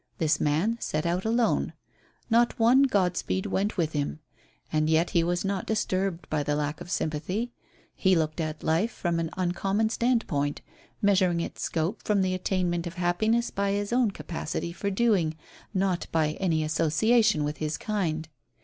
[0.17, 1.73] This man set out alone.
[2.27, 4.19] Not one God speed went with him.
[4.73, 7.51] And yet he was not disturbed by the lack of sympathy.
[7.93, 10.61] He looked at life from an uncommon standpoint,
[11.03, 15.35] measuring its scope for the attainment of happiness by his own capacity for doing,
[15.71, 18.27] not by any association with his kind.